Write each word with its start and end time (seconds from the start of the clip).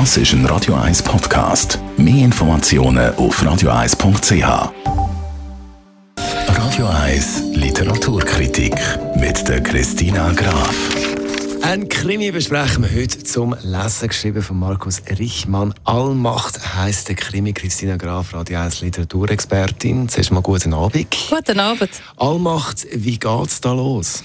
Das 0.00 0.16
ist 0.16 0.32
ein 0.32 0.44
Radio 0.46 0.74
1 0.74 1.04
Podcast. 1.04 1.78
Mehr 1.96 2.24
Informationen 2.24 3.14
auf 3.14 3.40
radio1.ch. 3.40 4.72
Radio 6.48 6.86
1 6.88 7.42
Literaturkritik 7.52 8.74
mit 9.14 9.46
der 9.46 9.62
Christina 9.62 10.32
Graf. 10.32 10.74
Ein 11.62 11.88
Krimi 11.88 12.32
besprechen 12.32 12.82
wir 12.82 13.02
heute 13.02 13.22
zum 13.22 13.54
Lesen, 13.62 14.08
geschrieben 14.08 14.42
von 14.42 14.58
Markus 14.58 15.00
Richmann. 15.16 15.72
Allmacht 15.84 16.74
heisst 16.74 17.08
der 17.08 17.14
Krimi 17.14 17.52
Christina 17.52 17.96
Graf, 17.96 18.34
Radio 18.34 18.58
1 18.58 18.80
Literaturexpertin. 18.80 20.08
Zuerst 20.08 20.32
mal 20.32 20.42
guten 20.42 20.74
Abend. 20.74 21.06
Guten 21.30 21.60
Abend. 21.60 21.90
Allmacht, 22.16 22.84
wie 22.92 23.16
geht's 23.16 23.60
da 23.60 23.72
los? 23.72 24.24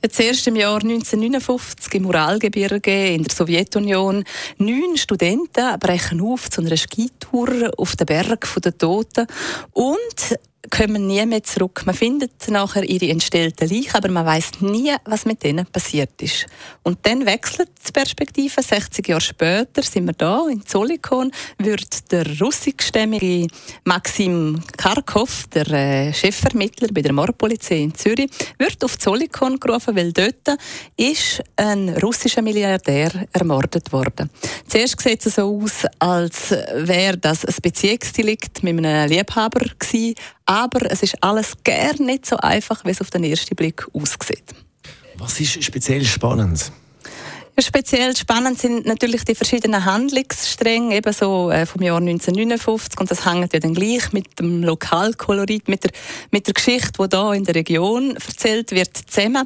Jetzt 0.00 0.20
erst 0.20 0.46
im 0.46 0.54
Jahr 0.54 0.76
1959 0.76 1.94
im 1.94 2.06
Uralgebirge 2.06 3.14
in 3.14 3.24
der 3.24 3.34
Sowjetunion. 3.34 4.22
Neun 4.58 4.96
Studenten 4.96 5.76
brechen 5.80 6.20
auf 6.20 6.48
zu 6.48 6.60
einer 6.60 6.76
Skitour 6.76 7.72
auf 7.76 7.96
den 7.96 8.06
Berg 8.06 8.46
der 8.62 8.78
Toten 8.78 9.26
und 9.72 10.38
kommen 10.70 11.06
nie 11.06 11.24
mehr 11.26 11.42
zurück. 11.42 11.82
Man 11.86 11.94
findet 11.94 12.48
nachher 12.48 12.88
ihre 12.88 13.08
entstellten 13.08 13.68
Leichen, 13.68 13.94
aber 13.94 14.10
man 14.10 14.26
weiß 14.26 14.60
nie, 14.60 14.94
was 15.04 15.24
mit 15.24 15.42
denen 15.42 15.66
passiert 15.66 16.20
ist. 16.22 16.46
Und 16.82 16.98
dann 17.02 17.26
wechselt 17.26 17.70
die 17.86 17.92
Perspektive. 17.92 18.62
60 18.62 19.08
Jahre 19.08 19.20
später 19.20 19.82
sind 19.82 20.06
wir 20.06 20.12
da 20.12 20.46
in 20.48 20.64
Zolikon, 20.64 21.30
wird 21.58 22.10
der 22.12 22.26
russischstämmige 22.40 23.48
Maxim 23.84 24.62
Karkov, 24.76 25.46
der 25.48 25.70
äh, 25.70 26.12
Chefvermittler 26.12 26.88
bei 26.92 27.02
der 27.02 27.12
Mordpolizei 27.12 27.78
in 27.78 27.94
Zürich, 27.94 28.30
wird 28.58 28.82
auf 28.84 28.98
Zolikon 28.98 29.58
gerufen, 29.60 29.96
weil 29.96 30.12
dort 30.12 30.58
ist 30.96 31.42
ein 31.56 31.90
russischer 31.90 32.42
Milliardär 32.42 33.10
ermordet 33.32 33.92
worden. 33.92 34.30
Zuerst 34.66 35.00
sieht 35.00 35.24
es 35.24 35.34
so 35.36 35.60
aus, 35.62 35.86
als 35.98 36.50
wäre 36.74 37.16
das 37.16 37.44
ein 37.44 37.54
Beziehungsdelikt 37.62 38.62
mit 38.62 38.78
einem 38.78 39.08
Liebhaber 39.08 39.60
gewesen, 39.78 40.14
aber 40.48 40.90
es 40.90 41.02
ist 41.02 41.22
alles 41.22 41.52
gern 41.62 41.96
nicht 41.98 42.24
so 42.24 42.38
einfach, 42.38 42.84
wie 42.84 42.90
es 42.90 43.00
auf 43.02 43.10
den 43.10 43.22
ersten 43.22 43.54
Blick 43.54 43.86
aussieht. 43.92 44.54
Was 45.18 45.38
ist 45.40 45.62
speziell 45.62 46.04
spannend? 46.04 46.72
Speziell 47.60 48.16
spannend 48.16 48.60
sind 48.60 48.86
natürlich 48.86 49.24
die 49.24 49.34
verschiedenen 49.34 49.84
Handlungsstränge, 49.84 50.94
eben 50.94 51.12
so 51.12 51.50
äh, 51.50 51.66
vom 51.66 51.82
Jahr 51.82 51.96
1959 51.96 53.00
und 53.00 53.10
das 53.10 53.26
hängt 53.26 53.52
ja 53.52 53.58
dann 53.58 53.74
gleich 53.74 54.12
mit 54.12 54.38
dem 54.38 54.62
Lokalkolorit, 54.62 55.66
mit 55.66 55.82
der, 55.82 55.90
mit 56.30 56.46
der 56.46 56.54
Geschichte, 56.54 57.02
die 57.02 57.08
da 57.08 57.34
in 57.34 57.42
der 57.42 57.56
Region 57.56 58.14
erzählt 58.14 58.70
wird, 58.70 58.96
zusammen. 58.96 59.44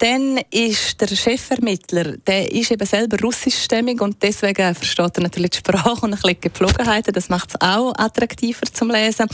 Dann 0.00 0.40
ist 0.50 1.00
der 1.00 1.06
Chefvermittler, 1.06 2.16
der 2.16 2.50
ist 2.50 2.72
eben 2.72 2.84
selber 2.84 3.16
russischstämmig 3.22 4.00
und 4.00 4.20
deswegen 4.24 4.74
versteht 4.74 5.18
er 5.18 5.22
natürlich 5.22 5.50
die 5.50 5.58
Sprache 5.58 6.04
und 6.04 6.14
ein 6.14 6.20
bisschen 6.20 6.40
Gepflogenheiten, 6.40 7.12
das 7.12 7.28
macht 7.28 7.50
es 7.50 7.60
auch 7.60 7.92
attraktiver 7.96 8.66
zum 8.72 8.90
Lesen. 8.90 9.28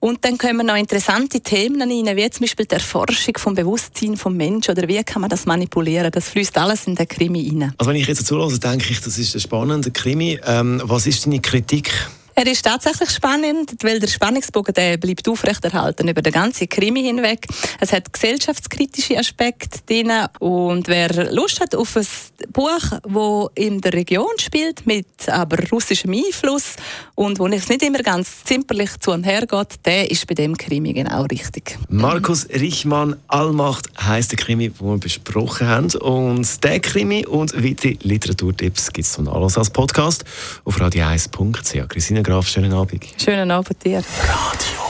Und 0.00 0.22
dann 0.26 0.36
kommen 0.36 0.66
noch 0.66 0.76
interessante 0.76 1.40
Themen 1.40 1.80
rein, 1.80 2.14
wie 2.14 2.28
zum 2.28 2.42
Beispiel 2.42 2.66
die 2.66 2.74
Erforschung 2.74 3.38
vom 3.38 3.54
Bewusstsein 3.54 4.18
vom 4.18 4.36
Menschen 4.36 4.72
oder 4.72 4.86
wie 4.86 5.02
kann 5.02 5.22
man 5.22 5.30
das 5.30 5.46
manipulieren, 5.46 6.10
das 6.12 6.28
fließt 6.28 6.58
alles 6.58 6.86
in 6.86 6.94
den 6.94 7.08
Krimi 7.08 7.53
rein. 7.62 7.74
Also 7.78 7.90
wenn 7.90 7.96
ich 7.96 8.06
jetzt 8.06 8.26
zuhöre, 8.26 8.58
denke 8.58 8.90
ich, 8.90 9.00
das 9.00 9.18
ist 9.18 9.34
ein 9.34 9.40
spannender 9.40 9.90
Krimi. 9.90 10.38
Ähm, 10.44 10.80
was 10.84 11.06
ist 11.06 11.26
deine 11.26 11.40
Kritik? 11.40 11.90
Er 12.36 12.46
ist 12.46 12.64
tatsächlich 12.64 13.10
spannend, 13.10 13.74
weil 13.82 14.00
der 14.00 14.08
Spannungsbogen 14.08 14.74
der 14.74 14.96
bleibt 14.96 15.28
aufrechterhalten 15.28 16.08
über 16.08 16.20
den 16.20 16.32
ganzen 16.32 16.68
Krimi 16.68 17.02
hinweg. 17.02 17.46
Es 17.80 17.92
hat 17.92 18.12
gesellschaftskritische 18.12 19.16
Aspekte 19.16 19.78
drin 19.86 20.10
und 20.40 20.88
wer 20.88 21.32
Lust 21.32 21.60
hat 21.60 21.76
auf 21.76 21.96
ein 21.96 22.06
Buch, 22.52 22.80
das 22.90 23.50
in 23.54 23.80
der 23.80 23.92
Region 23.92 24.36
spielt, 24.38 24.84
mit 24.84 25.06
aber 25.28 25.58
russischem 25.70 26.12
Einfluss 26.12 26.74
und 27.14 27.38
wo 27.38 27.46
es 27.46 27.68
nicht 27.68 27.82
immer 27.82 28.00
ganz 28.00 28.42
zimperlich 28.42 28.98
zu 28.98 29.12
und 29.12 29.24
her 29.24 29.46
geht, 29.46 29.68
der 29.84 30.10
ist 30.10 30.26
bei 30.26 30.34
dem 30.34 30.56
Krimi 30.56 30.92
genau 30.92 31.22
richtig. 31.22 31.78
Markus 31.88 32.48
Richmann, 32.48 33.16
Allmacht 33.28 33.88
heisst 34.00 34.32
der 34.32 34.38
Krimi, 34.38 34.70
den 34.70 34.86
wir 34.86 34.98
besprochen 34.98 35.68
haben. 35.68 35.94
Und 35.94 36.64
der 36.64 36.80
Krimi 36.80 37.24
und 37.24 37.54
weitere 37.54 37.96
Literaturtipps 38.02 38.92
gibt 38.92 39.06
es 39.06 39.14
von 39.14 39.28
alles 39.28 39.56
als 39.56 39.70
Podcast 39.70 40.24
auf 40.64 40.80
radio1.ch. 40.80 41.88
Christine 41.88 42.23
Graf, 42.24 42.48
schönen 42.48 42.72
Abend. 42.72 43.04
Schönen 43.22 43.50
Abend 43.50 43.84
dir. 43.84 43.98
Radio 43.98 44.80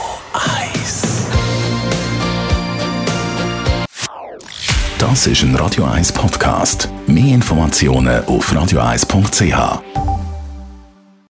1. 0.73 1.27
Das 4.97 5.27
ist 5.27 5.43
ein 5.43 5.53
Radio 5.55 5.83
1 5.83 6.13
Podcast. 6.13 6.89
Mehr 7.07 7.35
Informationen 7.35 8.23
auf 8.25 8.51
radio1.ch. 8.53 10.04